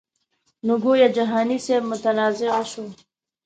نو 0.65 0.73
ګویا 0.83 1.07
جهاني 1.15 1.57
صاحب 1.65 1.83
متنازعه 1.91 2.63
شو. 2.71 2.83